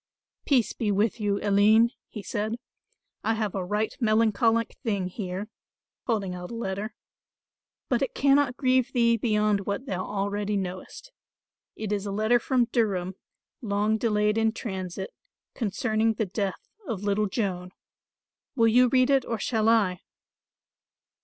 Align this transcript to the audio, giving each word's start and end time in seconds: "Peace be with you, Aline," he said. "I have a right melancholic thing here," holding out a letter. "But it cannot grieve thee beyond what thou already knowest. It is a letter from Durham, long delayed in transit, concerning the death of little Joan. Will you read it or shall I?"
"Peace 0.47 0.73
be 0.73 0.91
with 0.91 1.19
you, 1.19 1.39
Aline," 1.43 1.91
he 2.09 2.23
said. 2.23 2.55
"I 3.23 3.35
have 3.35 3.53
a 3.53 3.63
right 3.63 3.95
melancholic 3.99 4.75
thing 4.83 5.05
here," 5.09 5.47
holding 6.07 6.33
out 6.33 6.49
a 6.49 6.55
letter. 6.55 6.95
"But 7.87 8.01
it 8.01 8.15
cannot 8.15 8.57
grieve 8.57 8.93
thee 8.93 9.15
beyond 9.15 9.67
what 9.67 9.85
thou 9.85 10.03
already 10.03 10.57
knowest. 10.57 11.11
It 11.75 11.91
is 11.91 12.07
a 12.07 12.11
letter 12.11 12.39
from 12.39 12.65
Durham, 12.71 13.13
long 13.61 13.99
delayed 13.99 14.39
in 14.39 14.53
transit, 14.53 15.11
concerning 15.53 16.15
the 16.15 16.25
death 16.25 16.67
of 16.87 17.03
little 17.03 17.27
Joan. 17.27 17.69
Will 18.55 18.69
you 18.69 18.87
read 18.89 19.11
it 19.11 19.23
or 19.25 19.37
shall 19.37 19.69
I?" 19.69 20.01